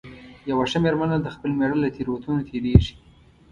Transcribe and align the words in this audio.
یوه 0.49 0.65
ښه 0.71 0.79
مېرمنه 0.83 1.17
د 1.21 1.27
خپل 1.35 1.51
مېړه 1.59 1.77
له 1.83 1.89
تېروتنو 1.95 2.45
تېرېږي. 2.49 2.95